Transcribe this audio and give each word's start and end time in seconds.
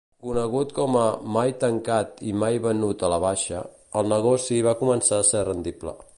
Conegut 0.27 0.71
com 0.77 0.95
a 1.01 1.03
"mai 1.35 1.53
tancat 1.63 2.25
i 2.31 2.33
mai 2.45 2.57
venut 2.65 3.05
a 3.09 3.13
la 3.15 3.21
baixa", 3.27 3.63
el 4.01 4.11
negoci 4.17 4.63
va 4.71 4.77
començar 4.85 5.21
a 5.23 5.31
ser 5.35 5.47
rendible. 5.53 5.99